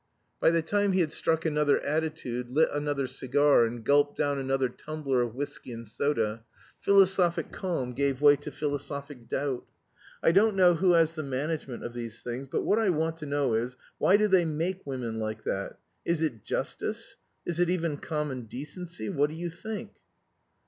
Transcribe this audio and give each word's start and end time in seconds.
By 0.39 0.49
the 0.49 0.63
time 0.63 0.93
he 0.93 1.01
had 1.01 1.11
struck 1.11 1.45
another 1.45 1.79
attitude, 1.81 2.49
lit 2.49 2.69
another 2.73 3.05
cigar, 3.05 3.65
and 3.65 3.83
gulped 3.85 4.17
down 4.17 4.39
another 4.39 4.67
tumbler 4.67 5.21
of 5.21 5.35
whiskey 5.35 5.71
and 5.73 5.87
soda, 5.87 6.43
philosophic 6.79 7.51
calm 7.51 7.93
gave 7.93 8.19
way 8.19 8.35
to 8.37 8.49
philosophic 8.49 9.27
doubt. 9.27 9.63
"I 10.23 10.31
don't 10.31 10.55
know 10.55 10.73
who 10.73 10.93
has 10.93 11.13
the 11.13 11.21
management 11.21 11.83
of 11.83 11.93
these 11.93 12.23
things, 12.23 12.47
but 12.47 12.63
what 12.63 12.79
I 12.79 12.89
want 12.89 13.17
to 13.17 13.27
know 13.27 13.53
is 13.53 13.77
why 13.99 14.17
do 14.17 14.27
they 14.27 14.43
make 14.43 14.87
women 14.87 15.19
like 15.19 15.43
that? 15.43 15.77
Is 16.03 16.23
it 16.23 16.43
justice? 16.43 17.15
Is 17.45 17.59
it 17.59 17.69
even 17.69 17.97
common 17.97 18.45
decency? 18.45 19.07
What 19.09 19.29
do 19.29 19.35
you 19.35 19.51
think?" 19.51 19.97